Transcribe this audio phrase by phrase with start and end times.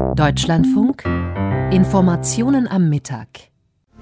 [0.00, 1.04] Deutschlandfunk
[1.70, 3.28] Informationen am Mittag.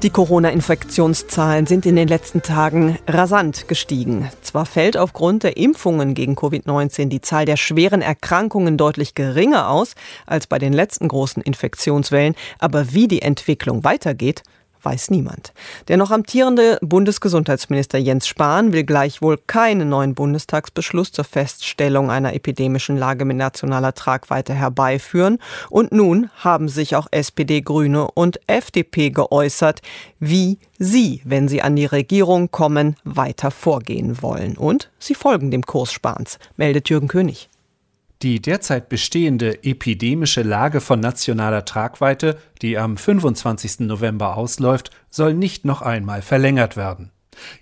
[0.04, 4.30] Die Corona-Infektionszahlen sind in den letzten Tagen rasant gestiegen.
[4.40, 9.96] Zwar fällt aufgrund der Impfungen gegen Covid-19 die Zahl der schweren Erkrankungen deutlich geringer aus
[10.24, 14.44] als bei den letzten großen Infektionswellen, aber wie die Entwicklung weitergeht,
[14.82, 15.52] weiß niemand.
[15.88, 22.96] Der noch amtierende Bundesgesundheitsminister Jens Spahn will gleichwohl keinen neuen Bundestagsbeschluss zur Feststellung einer epidemischen
[22.96, 25.38] Lage mit nationaler Tragweite herbeiführen.
[25.70, 29.82] Und nun haben sich auch SPD, Grüne und FDP geäußert,
[30.18, 34.56] wie sie, wenn sie an die Regierung kommen, weiter vorgehen wollen.
[34.56, 37.48] Und sie folgen dem Kurs Spahns, meldet Jürgen König.
[38.22, 43.80] Die derzeit bestehende epidemische Lage von nationaler Tragweite, die am 25.
[43.80, 47.12] November ausläuft, soll nicht noch einmal verlängert werden.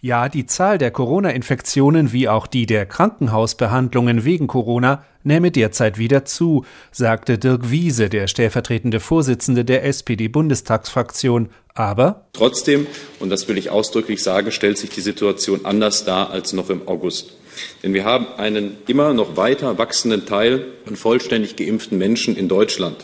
[0.01, 6.25] Ja, die Zahl der Corona-Infektionen wie auch die der Krankenhausbehandlungen wegen Corona nähme derzeit wieder
[6.25, 11.51] zu, sagte Dirk Wiese, der stellvertretende Vorsitzende der SPD-Bundestagsfraktion.
[11.75, 12.87] Aber trotzdem,
[13.21, 16.89] und das will ich ausdrücklich sagen, stellt sich die Situation anders dar als noch im
[16.89, 17.35] August.
[17.83, 22.97] Denn wir haben einen immer noch weiter wachsenden Teil von vollständig geimpften Menschen in Deutschland.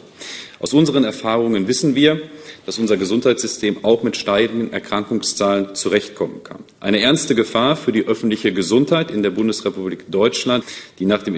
[0.62, 2.22] Aus unseren Erfahrungen wissen wir,
[2.66, 6.60] dass unser Gesundheitssystem auch mit steigenden Erkrankungszahlen zurechtkommen kann.
[6.78, 10.64] Eine ernste Gefahr für die öffentliche Gesundheit in der Bundesrepublik Deutschland,
[11.00, 11.34] die nach dem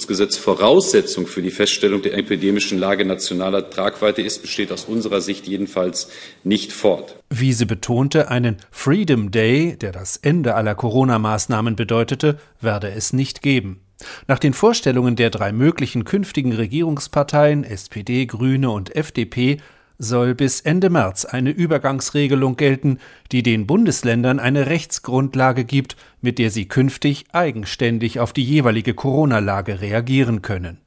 [0.00, 5.46] Infektionsschutzgesetz Voraussetzung für die Feststellung der epidemischen Lage nationaler Tragweite ist, besteht aus unserer Sicht
[5.46, 6.08] jedenfalls
[6.42, 7.16] nicht fort.
[7.28, 13.42] Wie sie betonte, einen Freedom Day, der das Ende aller Corona-Maßnahmen bedeutete, werde es nicht
[13.42, 13.80] geben.
[14.26, 19.58] Nach den Vorstellungen der drei möglichen künftigen Regierungsparteien SPD, Grüne und FDP
[20.00, 22.98] soll bis Ende März eine Übergangsregelung gelten,
[23.30, 29.80] die den Bundesländern eine Rechtsgrundlage gibt, mit der sie künftig eigenständig auf die jeweilige Corona-Lage
[29.80, 30.78] reagieren können.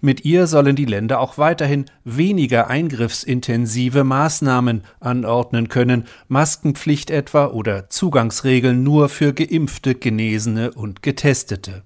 [0.00, 7.88] Mit ihr sollen die Länder auch weiterhin weniger eingriffsintensive Maßnahmen anordnen können, Maskenpflicht etwa oder
[7.88, 11.82] Zugangsregeln nur für geimpfte, Genesene und Getestete.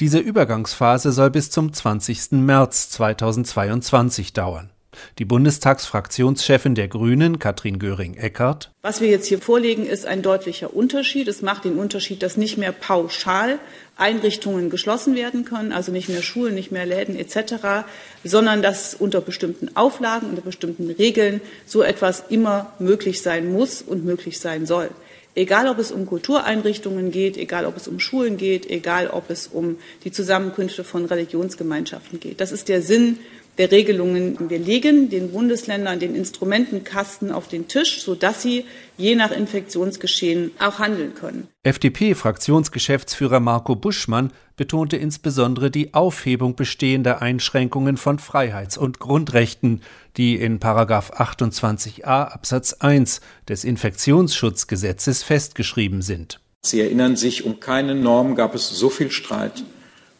[0.00, 2.32] Diese Übergangsphase soll bis zum 20.
[2.32, 4.70] März 2022 dauern.
[5.18, 8.70] Die Bundestagsfraktionschefin der Grünen, Katrin Göring-Eckardt.
[8.82, 11.28] Was wir jetzt hier vorlegen, ist ein deutlicher Unterschied.
[11.28, 13.58] Es macht den Unterschied, dass nicht mehr pauschal
[13.96, 17.86] Einrichtungen geschlossen werden können, also nicht mehr Schulen, nicht mehr Läden etc.,
[18.24, 24.04] sondern dass unter bestimmten Auflagen, unter bestimmten Regeln so etwas immer möglich sein muss und
[24.04, 24.90] möglich sein soll.
[25.36, 29.48] Egal, ob es um Kultureinrichtungen geht, egal, ob es um Schulen geht, egal, ob es
[29.48, 32.40] um die Zusammenkünfte von Religionsgemeinschaften geht.
[32.40, 33.18] Das ist der Sinn
[33.58, 34.50] der Regelungen.
[34.50, 38.64] Wir legen den Bundesländern den Instrumentenkasten auf den Tisch, sodass sie
[38.96, 41.48] je nach Infektionsgeschehen auch handeln können.
[41.62, 49.82] FDP-Fraktionsgeschäftsführer Marco Buschmann betonte insbesondere die Aufhebung bestehender Einschränkungen von Freiheits- und Grundrechten,
[50.16, 56.40] die in 28a Absatz 1 des Infektionsschutzgesetzes festgeschrieben sind.
[56.62, 59.64] Sie erinnern sich, um keine Norm gab es so viel Streit,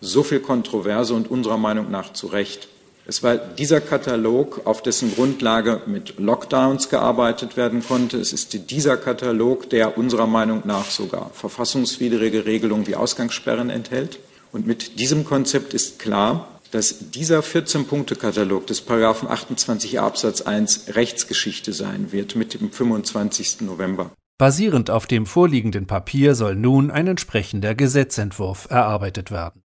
[0.01, 2.69] so viel Kontroverse und unserer Meinung nach zu Recht.
[3.07, 8.17] Es war dieser Katalog, auf dessen Grundlage mit Lockdowns gearbeitet werden konnte.
[8.17, 14.21] Es ist dieser Katalog, der unserer Meinung nach sogar verfassungswidrige Regelungen wie Ausgangssperren enthält.
[14.53, 21.75] Und mit diesem Konzept ist klar, dass dieser 14-Punkte-Katalog des Paragraphen 28 Absatz 1 Rechtsgeschichte
[21.75, 23.61] sein wird mit dem 25.
[23.61, 24.11] November.
[24.39, 29.64] Basierend auf dem vorliegenden Papier soll nun ein entsprechender Gesetzentwurf erarbeitet werden.